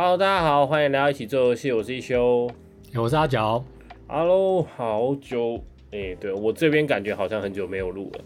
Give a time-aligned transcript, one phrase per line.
[0.00, 2.48] Hello，大家好，欢迎来到一起做游戏，我是一休。
[2.92, 3.64] 欸我是阿角
[4.06, 5.60] ，Hello，好久，
[5.90, 8.24] 哎、对我这边感觉好像很久没有录了，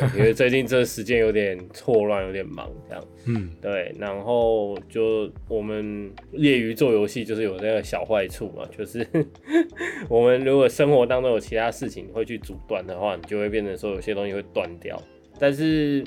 [0.00, 3.04] 对 因为最近这时间有点错乱，有点忙这样。
[3.26, 9.06] 嗯，对，然后就我们业余做游戏就是有那个小坏处嘛，就是
[10.08, 14.98] 我们如果生活当中有其他事情会去阻断的话，你就会变成说有些东西会断掉。
[15.38, 16.02] 但是，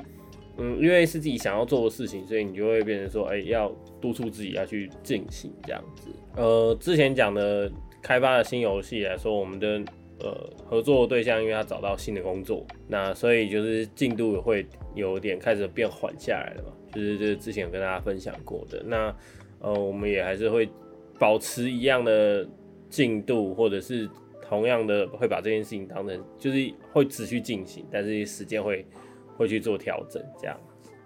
[0.58, 3.72] 嗯，因为是自己想要做的事情，所以你就会变成说，哎、要
[4.02, 6.10] 督促自己要去进行这样子。
[6.36, 7.72] 呃，之前讲的
[8.02, 9.82] 开发的新游戏来说，我们的
[10.20, 18.82] 呃合作对象，因为他找到新的工作，那所以就是进度也会有点开始变缓下来了嘛，就是这之前有跟大家分享过的。
[18.86, 19.16] 那
[19.60, 20.70] 呃，我们也还是会
[21.18, 22.48] 保持一样的
[22.90, 24.10] 进度，或者是
[24.42, 28.86] 同样的会把这件事情当成就是会持续进行，但是时间会
[29.38, 30.58] 会去做调整，这样。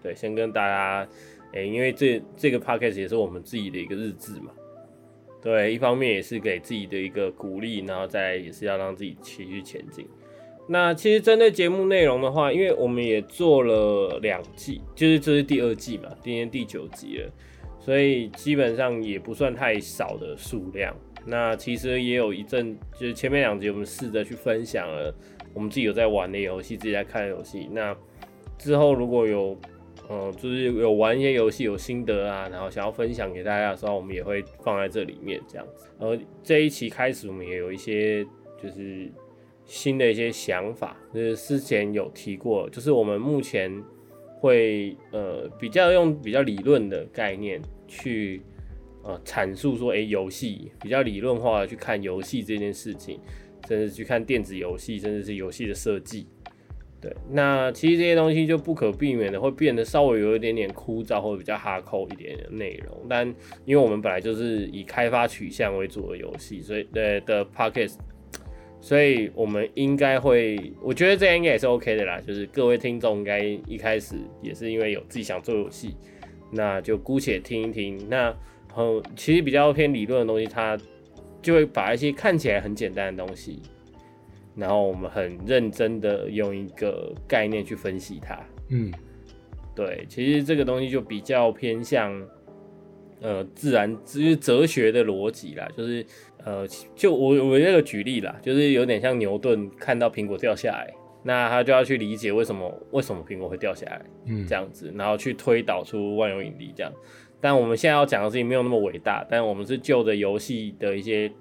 [0.04, 1.08] 对，先跟大家，
[1.54, 4.52] 诶、因为这这个 podcast 也是我们自己的一个日志嘛。
[5.42, 10.08] 对，一方面也是给自己的一个鼓励，然后再也是要让自己持续前进。
[10.70, 17.30] 那其实针对节目内容的话，因为我们也做了两季，就是这是第二季嘛，今天第九集了，
[17.78, 20.96] 所以基本上也不算太少的数量。
[21.26, 25.14] 那其实也有一阵，就是前面两集我们试着去分享了
[25.54, 27.68] 我们自己有在玩的游戏，自己在看的游戏。
[27.70, 27.94] 那
[28.58, 29.58] 之后如果有
[30.10, 35.88] 嗯，就是有玩一些游戏有心得啊，然后想要分享给大家的时候，我们也会放在这里面这样子。
[35.98, 38.26] 然后这一期开始，我们也有一些
[38.62, 39.10] 就是
[39.66, 43.72] 新的一些想法，就是之前有提过，就是我们目前
[44.40, 48.42] 会呃比较用比较理论的概念去
[49.04, 53.20] 呃阐述说，诶，游戏比较理论化的去看游戏这件事情，
[53.70, 56.28] 甚至去看电子游戏，甚至是游戏的设计。
[57.04, 62.98] 对，那其实这些东西就不可避免的会变得稍微有一点点枯燥，或者比较哈扣一点的内容。
[63.10, 63.28] 但
[63.66, 67.96] 因为我们本来就是以开发取向为主的游戏，所以呃的 podcast，
[68.80, 72.22] 所以我们应该会，我觉得这应该也是 OK 的啦。
[72.26, 75.98] 就是各位听众应该一开始也是因为有自己想做游戏，
[76.54, 78.00] 那就姑且听一听。
[78.10, 78.34] 那
[78.74, 80.78] 很，其实比较偏理论的东西，它
[81.42, 83.62] 就会把一些看起来很简单的东西。
[84.56, 88.40] 然后我们很认真的用一个概念去分析它。
[88.70, 88.92] 嗯，
[89.76, 92.12] 对，其实这个东西就比较偏向
[93.22, 96.06] 呃自然，就是哲学的逻辑啦，就是
[96.44, 100.94] 呃，就我我这个举例啦，就是有点像牛顿看到苹果掉下来，
[101.24, 106.92] 那他就要去理解为什么为什么苹果会掉下来，嗯这样子，然后去推导出万有引力这样。
[107.40, 111.32] 但我们现在要讲的事情没有那么伟大，但我们是就着游戏的一些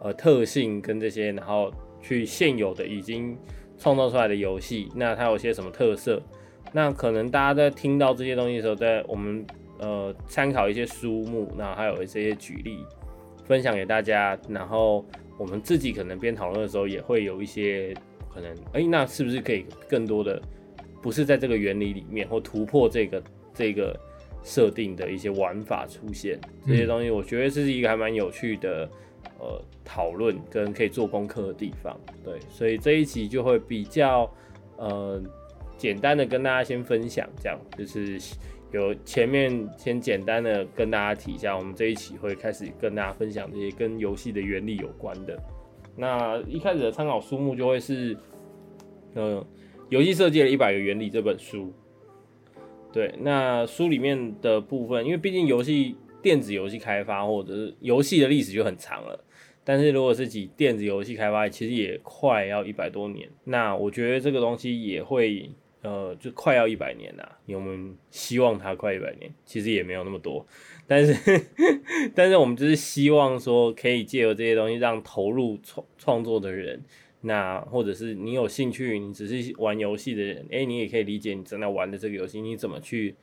[0.00, 1.70] 呃特性跟这些，然后
[2.02, 3.38] 去现有的已经
[3.78, 6.20] 创造出来的游戏，那它有些什么特色？
[6.72, 9.46] 那可能大家在听到这些东西的时候，在我们
[9.78, 12.78] 呃参考一些书目，那还有一些举例
[13.44, 15.04] 分享给大家，然后
[15.38, 17.94] 我们自己可能边讨论的时候，也会有一些
[18.32, 20.40] 可能，哎、那是不是可以更多的
[21.00, 23.98] 不是在这个原理里面，或突破这个这个
[24.42, 26.38] 设定的一些玩法出现？
[26.66, 28.88] 这些东西，我觉得这是一个还蛮有趣的。
[29.42, 34.30] 呃，讨论跟可以做功课的地方，对，所以这一集就会比较
[34.76, 35.20] 呃
[35.76, 38.20] 简单的跟大家先分享，这样就是
[38.70, 45.36] 有前面先简单的跟大家提一下，我们这一期会开始跟大家分享这些跟游戏的原理有关的。
[45.96, 48.16] 那一开始的参考书目就会是，
[49.14, 49.44] 呃，
[49.88, 51.72] 游戏设计的一百个原理这本书。
[52.92, 59.24] 对，那书里面的部分，因为毕竟游戏电子游戏开发或者是游戏的历史就很长了。
[59.64, 63.28] 但是如果是以电子游戏开发，其实也快要一百多年。
[63.44, 65.48] 那我觉得这个东西也会，
[65.82, 67.38] 呃，就快要一百年啦。
[67.46, 70.44] 我们希望它快一百年，其实也没有那么多。
[70.86, 71.14] 但是，
[72.12, 76.82] 但是我们就是希望说，可以借由这些东西，让投入创创作的人，
[77.20, 83.14] 那或者是你有兴趣，你只是玩游戏的人，诶、你也可以理解你正在玩的这个游戏，你怎么去，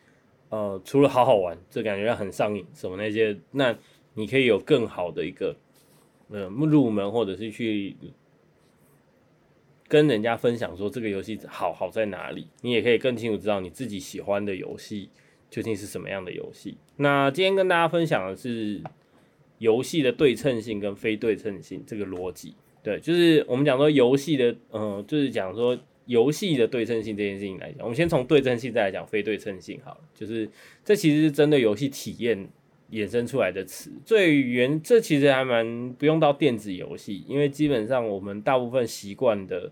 [0.49, 3.75] 呃，除了好好玩，这感觉很上瘾，什么那些，那
[4.13, 5.55] 你可以有更好的一个。
[6.31, 7.95] 呃，入门或者是去
[9.87, 15.09] 跟人家分享说这个游戏好好在哪里，你也可以更清楚知道你自己喜欢的游戏
[15.49, 16.77] 究竟是什么样的游戏。
[16.97, 18.79] 那今天跟大家分享的是
[19.57, 22.53] 游戏的对称性跟非对称性这个逻辑。
[22.83, 25.75] 对，就是我们讲说游戏的，呃，就是讲说
[26.09, 30.01] 游戏的对称性这件事情来讲，我们先从对称性再来讲非对称性好了。
[30.13, 30.49] 就是
[30.83, 32.49] 这其实是针对游戏体验。
[32.91, 39.71] 衍生出来的词，最原这其实还蛮不用到电子游戏，因为基本上我们大部分习惯的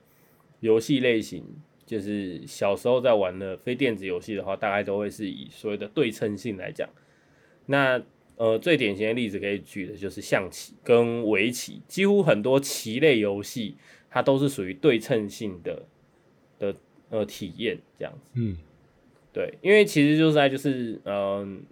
[0.60, 1.44] 游戏类型，
[1.84, 6.88] 就是小时候在玩的非电子游戏的话，大概都会是以所谓的对称性来讲。
[7.66, 8.00] 那
[8.36, 13.78] 呃，最典型的例子可以举的就是象棋跟围棋，几乎很多棋类游戏
[14.12, 15.88] 它都是属于对称性的
[16.60, 16.76] 的
[17.10, 18.32] 呃体验这样子。
[18.36, 18.58] 嗯，
[19.32, 21.64] 对，因为其实就是在就是嗯、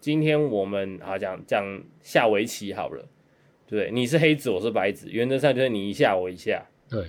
[0.00, 1.64] 今天我们好讲讲
[2.02, 3.06] 下围棋好了，
[3.66, 3.90] 对？
[3.90, 7.06] 你是黑子，我是白子，原则上就是你一下我一下，对，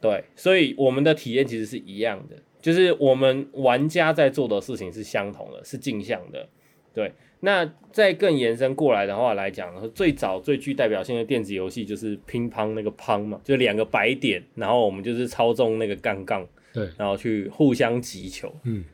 [0.00, 6.48] 对，所以我们的体验其实是一样的，就是我们玩家在做的事情是相同的，是镜像的。
[6.94, 18.52] 对，那再更延伸过来的话来讲，最早最具代表性的电子游戏就是乒乓那个乓嘛，就两个白点，然后我们就是操纵那个杠杠，对，然后去互相击球。
[18.64, 18.84] 嗯，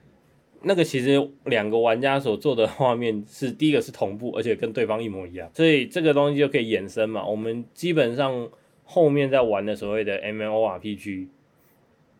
[0.62, 7.24] 那个其实两个玩家所做的画面是第一个是同步，而且跟对方一模一样，所以这个东西就可以衍生嘛。
[7.24, 8.48] 我们基本上
[8.84, 11.28] 后面在玩的所谓的 MMORPG，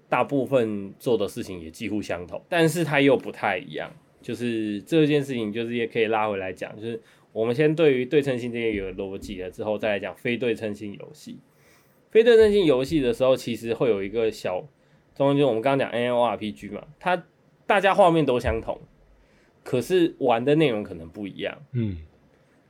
[0.09, 3.91] 大部分做的事情也几乎相同，但是它又不太一样。
[4.25, 6.99] 就是这件事情，就是也可以拉回来讲，就是
[7.31, 11.39] 我们先对于对称性这些有逻辑了之后，再来讲非对称性游戏。
[12.11, 14.67] 非对称性游戏的时候，其实会有一个小，
[15.15, 17.23] 中间就我们刚刚讲 MMORPG 嘛，它
[17.67, 18.81] 大家画面都相同，
[19.63, 21.61] 可是玩的内容可能不一样。
[21.73, 21.99] 嗯，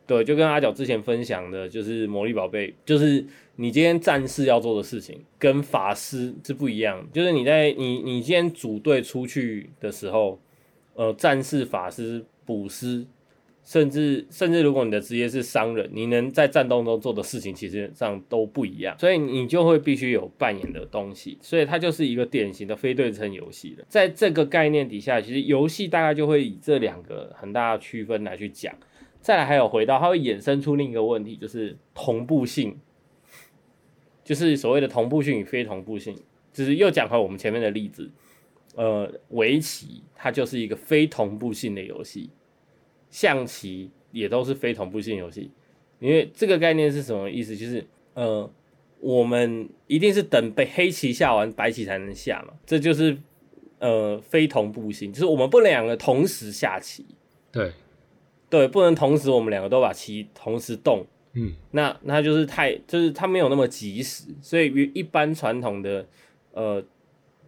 [0.07, 7.07] 对，就跟阿角之前分享的，就是魔力宝贝，就是你今天战士要做的事情跟法师是不一样。
[7.13, 10.41] 就是你在你你今天组队出去的时候，
[10.95, 13.05] 呃，战士、法师、捕师，
[13.65, 23.85] 甚至甚至如果你的职业是商人，你能在战斗中做的事情，其实上都不一样，所以你就会必须有扮演的东西，所以它就是一个典型的非对称游戏了。
[23.89, 28.75] 在这个概念底下，其实游戏大概就会以这两个很大的区分来去讲。
[29.21, 32.79] 再来还有回到，它会衍生出另一个问题，就是同步性，
[34.23, 36.15] 就是所谓的同步性与非同步性，
[36.53, 38.11] 就是又讲回我们前面的例子，
[38.75, 42.31] 呃，围棋它就是一个非同步性的游戏，
[43.11, 45.51] 象棋也都是非同步性游戏，
[46.01, 47.57] 因为这个概念是什么意思？
[47.57, 47.85] 就是
[48.15, 48.51] 呃，
[49.01, 53.17] 我们一定是等被黑棋下完，白棋才能下嘛，这就是
[53.79, 57.05] 呃非同步性，就是我们不能两个同时下棋。
[57.53, 57.73] 对，
[58.51, 66.07] 对，不能同时我们两个都把棋同时动，嗯，那那就是太就是它没有那么及时，所以与一般传统的
[66.53, 66.85] 呃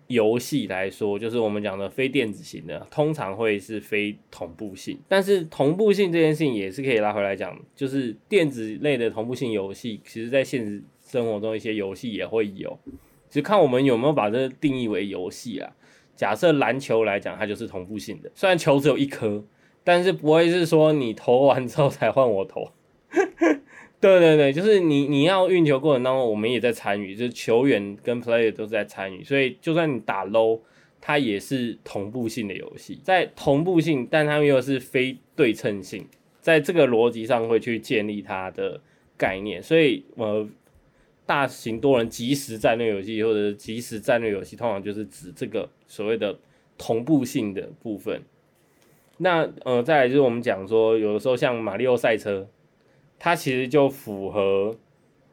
[0.08, 4.98] 游戏来说，就是我们讲的非电子型的，通常会是非同步性。
[5.08, 12.78] 但是同步性这件事情也是可以拉回来讲，就是电子类的同步性游戏，其实在现实生活中一些游戏也会有，
[13.28, 15.72] 只看我们有没有把这定义为游戏啊。
[16.14, 19.44] 假设篮球来讲，它就是同步性的，虽然球只有一颗。
[19.88, 22.72] 但是不会是说你投完之后才换我投，
[23.98, 30.60] 对对对，就是你你要运球过程当中，我们也在参与，就是球员跟 player 都是在参与，所以就算你打 low，
[31.00, 36.06] 它也是同步性的游戏，在同步性，但它们又是非对称性，
[36.40, 38.80] 在这个逻辑上会去建立它的
[39.16, 40.46] 概念，所以呃，
[41.24, 46.38] 大型多人即时战略游戏或者即时战略游戏，通常就是指这个所谓的
[46.76, 48.22] 同步性的部分。
[49.18, 52.46] 那呃，再来就是我们讲说，有的时候像马里奥赛车，
[53.18, 54.76] 它其实就符合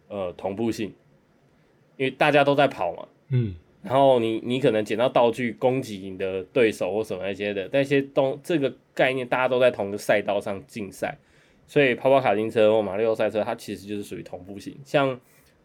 [0.07, 0.93] 呃同步性，
[1.97, 11.17] 因为大家都在跑嘛，嗯，然后你你可能捡到道具攻击你的对手或什么那些的，那些东这个概念大家都在同一个赛道上竞赛，
[11.67, 14.75] 所以跑跑卡丁车或马里奥赛车它其实就是属于同步性。
[14.83, 15.19] 像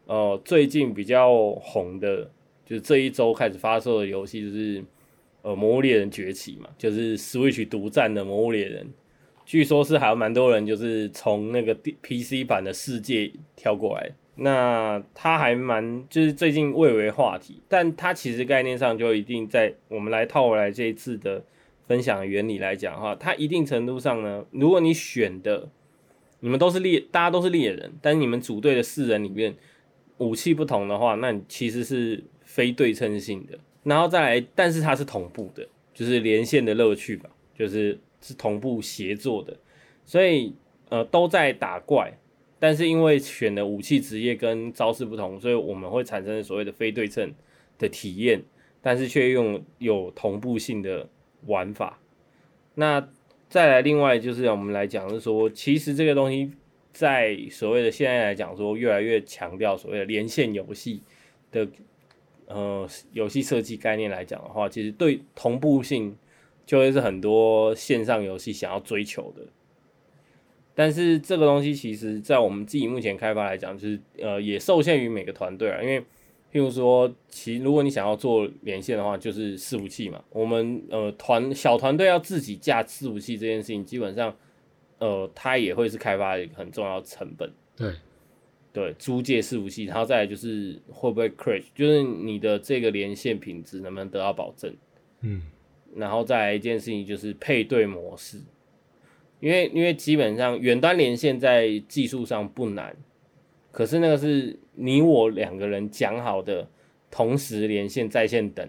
[0.06, 2.30] 呃最近比较红的，
[2.64, 4.84] 就是这一周开始发售的游戏就是。
[5.42, 8.84] 呃，魔物猎人崛起嘛，就是 Switch 独占的魔物猎人，
[9.48, 21.42] 据说是还有蛮多人就是从那个 PC 版的世界跳过来，那它还蛮就是最近蔚为话题，但它其实概念上就一定在我们来套回来这一次的
[21.86, 25.70] 分享原理来讲哈，它一定程度上呢，如果你选的
[26.40, 29.56] 你们都是猎，大家都是猎人，但是你们组队的四人里面
[30.18, 33.58] 武器不同的话，那你其实是非对称性的。
[33.82, 39.56] 然后再来，但是它是同步的，就是连线的乐趣吧，就是是同步协作的，
[40.04, 40.54] 所以
[40.88, 42.12] 呃都在打怪，
[42.58, 47.32] 但是因为选的武器职业跟招式不同，所以我们会产生所谓的非对称
[47.78, 48.42] 的体验，
[48.80, 51.08] 但是却用有同步性的
[51.46, 51.98] 玩法。
[52.74, 53.08] 那
[53.48, 56.52] 再来另外就是我们来讲是说，其实这个东西
[56.92, 61.02] 在所谓的现在来讲说，越来越强调所谓的连线游戏
[61.50, 61.68] 的。
[62.50, 66.16] 呃，游戏设计概念来讲的话，其实对同步性
[66.68, 69.42] 就会是很多线上游戏想要追求的。
[70.74, 75.80] 但是这个东西其实，在我们自己目前开发来讲，就是呃，也受限于每个团队啊。
[75.82, 75.98] 因为，
[76.52, 80.22] 譬如说，其如果你想要做连线的话，就是伺服器嘛。
[80.28, 84.36] 我们呃团小团队要自己架伺服器这件事情，基本上
[84.98, 87.50] 呃，它也会是开发一个很重要的成本。
[87.74, 87.94] 对，
[88.72, 94.72] 对，租借伺服器，然后再来就是会不会 crash，就是你的这个连线品质能不能得到保证？
[95.22, 95.42] 嗯，
[95.94, 98.38] 然后再来一件事情就是配对模式，
[99.40, 102.96] 因为因为基本上远端连线在技术上不难，
[103.72, 106.68] 可是那个是你我两个人讲好的
[107.10, 108.68] 同时连线在线等，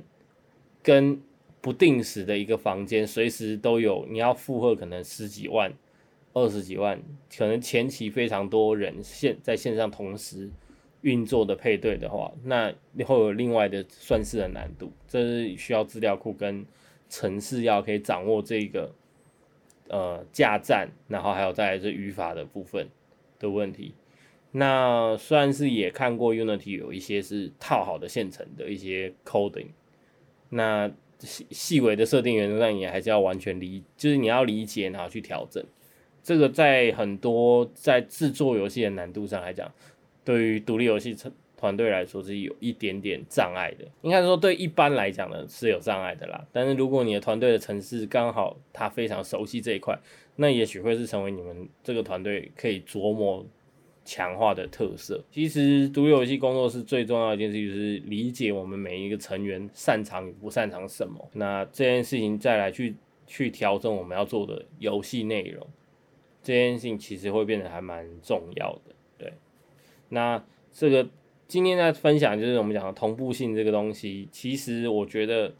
[0.81, 1.21] 跟
[1.61, 5.73] 不定时的一个房间随时都有，你要负荷可能十几万、
[6.33, 7.01] 二十几万，
[7.37, 10.49] 可能前期非常多人线在线上同时
[11.01, 12.73] 运作的配对的话，那
[13.05, 16.65] 会有另外的算式的难度，这是需要资料库跟
[17.09, 18.93] 城市要可以掌握这个
[19.89, 22.87] 呃架站，然后还有再来是语法的部分
[23.39, 23.95] 的问题。
[24.51, 29.67] 那虽然是也看过 Unity 有一些是套好的现成的一些 coding，
[30.49, 35.63] 那细细微的设定原则上也还是要完全理，就是你要理解然后去调整。
[36.23, 39.71] 这个在很多在制作游戏的难度上来讲，
[40.23, 41.15] 对于独立游戏
[41.59, 43.85] 团队来说是有一点点障碍的。
[44.01, 46.47] 应该说对一般来讲呢是有障碍的啦。
[46.51, 49.99] 但是如果你的团队的城市刚好他非常熟悉这一块，
[50.37, 53.45] 那也许会是成为你们这个团队可以琢磨。
[54.05, 62.95] 强化的特色，其实独立游戏工作室最重要一件事就是理解我们每一个成员擅长与不擅长什么，那这件事情再来去
[63.27, 65.67] 去调整我们要做的游戏内容，
[66.41, 68.95] 这件事情其实会变得还蛮重要的。
[69.19, 69.33] 对，
[70.07, 71.07] 那这个
[71.49, 75.51] 今天在分享就是我们讲的同步性这个东西，其实我觉得，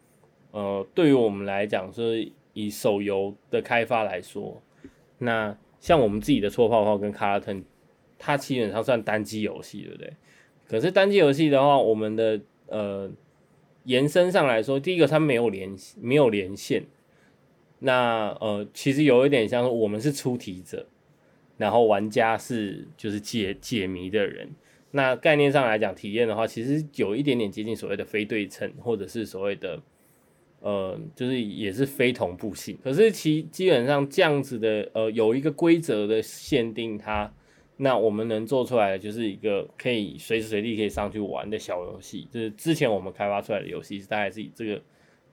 [0.52, 4.62] 呃，对于我们来讲，是以手游的开发来说，
[5.18, 7.62] 那像我们自己的搓泡泡跟卡拉腾。
[8.22, 10.14] 它基本上算单机游戏，对不对？
[10.68, 13.10] 可是单机游戏的话，我们的呃
[13.86, 16.84] 延伸上来说，第一个它没有连没有连线，
[17.80, 20.86] 那呃其实有一点像我们是出题者，
[21.56, 24.50] 然后玩家是就是解解谜的人。
[24.92, 29.82] 那概念上来讲，体验的话，其实有一点点接近所谓的非对称，或者是所谓的
[30.62, 32.78] 呃就是也是非同步性。
[32.84, 37.34] 可是其基本上这样子的呃有一个规则的限定，它。
[37.82, 44.82] 那我们能做出来的就是一个可以随时随地可以上去玩的小游戏，就是之前我们开发出来的游戏是大概是以这个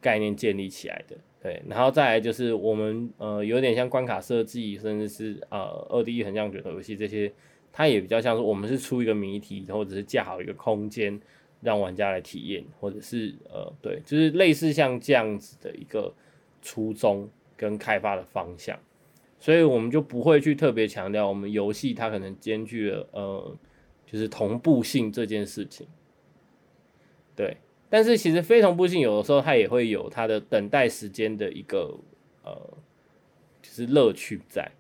[0.01, 7.33] 概念建立起来的，对，然后再来就是我们呃有点像关卡设计，甚至是呃二 D 横向卷轴游戏这些，
[7.77, 11.21] 它也比较像是我们是出一个谜题，或者是架好一个空间
[11.61, 16.11] 让玩家来体验，或者是呃对，就是类似像这样子的一个
[16.63, 18.79] 初衷跟开发的方向。
[19.39, 23.57] 所以我们就不会去特别强调我们游戏它可能兼具了呃，
[24.07, 25.87] 就是同步性这件事情，
[27.37, 27.59] 对。
[27.91, 31.95] 但是其实非同步性有的时候它也会有它的等待时间的一个
[32.43, 32.77] 呃，
[33.61, 34.73] 就是乐趣在，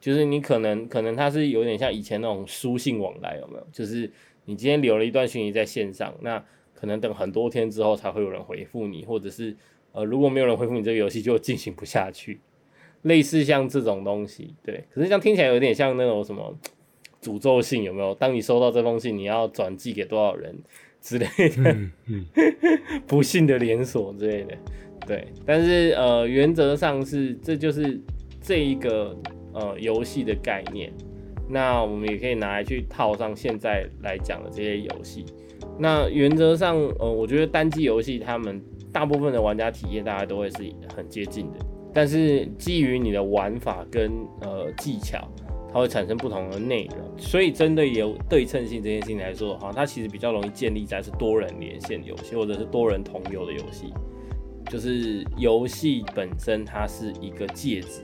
[0.00, 3.66] 就是你可能可能它是有点像以前那种书信往来有没有？
[3.72, 4.10] 就是
[4.44, 6.42] 你今天留了一段讯息在线上，那
[6.74, 9.56] 可能等很多天之后才会有人回复你，或者是
[9.92, 12.40] 呃如果没有人回复你，这个游戏就进行不下去。
[13.02, 16.52] 类似像这种东西，对，可是这样听起来有点像那种什么
[17.22, 18.12] 诅咒信，有没有？
[18.16, 20.56] 当你收到这封信，你要转寄给多少人
[21.00, 21.76] 之类的，
[23.06, 24.58] 不幸的连锁之类的，
[25.06, 25.28] 对。
[25.44, 28.00] 但是呃，原则上是这就是
[28.40, 29.16] 这一个
[29.56, 30.92] 呃游戏的概念。
[31.48, 35.24] 那我们也可以拿来去套上现在来讲的这些游戏。
[35.78, 38.60] 那原则上，呃，我觉得单机游戏他们
[38.92, 40.58] 大部分的玩家体验，大家都会是
[40.94, 41.58] 很接近的。
[41.94, 44.10] 但是基于你的玩法跟
[44.40, 45.26] 呃技巧，
[45.72, 46.98] 它会产生不同的内容。
[47.16, 53.92] 所以针对有对称性这件事情来说的话，它其实比较容易建立在是多人连线游戏或者是多人同游的游戏。
[54.68, 58.02] 就是游戏本身它是一个介质，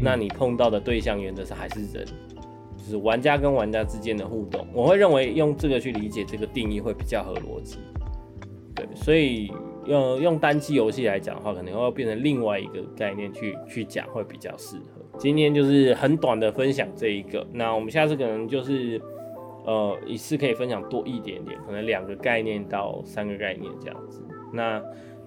[0.00, 2.06] 那你碰到的对象原则上还是人，
[2.76, 4.66] 就是玩家跟玩家之间的互动。
[4.72, 7.78] 我会认为用这个去理解这个定义会比较合逻辑。
[8.74, 9.52] 对，所以。
[9.86, 15.00] 用用单机游戏来讲的话，可能会变成另外一个概念去去讲，会比较适合。
[15.16, 19.00] 今天就是很短的分享这一个，那我们下次可能就是
[19.64, 24.20] 呃一次可以分享多一点点，可能两个概念到三个概念这样子。
[24.52, 24.82] 那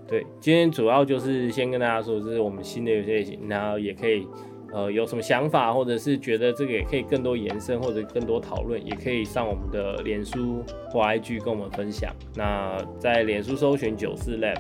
[0.06, 4.28] 对，今天主要就是先跟大家说，这是我们新的游戏类型，然后也可以。
[4.72, 12.14] 呃，有什么想法，或者是觉得这个也可以更多延伸，或者更多讨论，也可以上我们的脸书或 IG 跟我们分享。
[12.36, 14.60] 那在脸书搜寻九四 lab，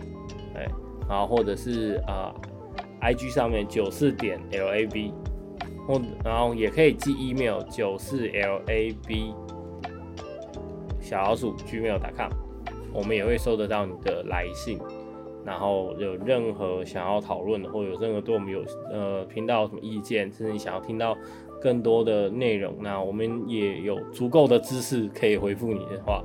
[0.56, 0.66] 哎，
[1.08, 2.34] 然后或者是啊
[3.02, 5.12] IG 上面九四点 lab，
[5.88, 9.34] 或然后也可以寄 email 九四 lab
[11.00, 12.32] 小老鼠 gmail.com，
[12.94, 14.80] 我们也会收得到你的来信。
[15.50, 21.18] 然后有任何想要讨论的，或有任何对我们有呃频道什么意见，甚至你想要听到
[21.60, 26.24] 更多的内容，那我们也有足够的知识可以回复你的话，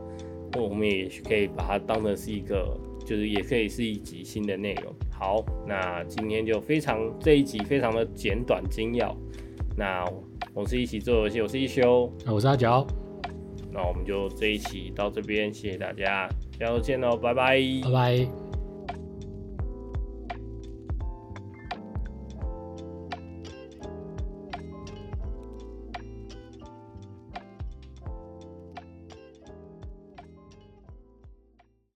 [0.52, 4.92] 那我们也可以把它当成是一个，就是也可以是一集新的内容。
[5.10, 9.16] 好，那今天就非常这一集非常的简短精要。
[9.74, 10.04] 那
[10.52, 12.86] 我是一起做游戏，我是一休，我是阿角，
[13.72, 16.28] 那我们就这一期到这边，谢谢大家，
[16.58, 18.43] 下周见喽，拜拜，拜拜。